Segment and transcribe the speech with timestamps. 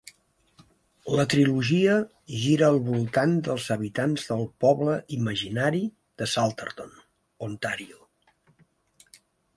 [1.17, 1.97] La trilogia
[2.45, 5.83] gira al voltant dels habitants del poble imaginari
[6.23, 6.97] de Salterton,
[7.51, 8.03] Ontario.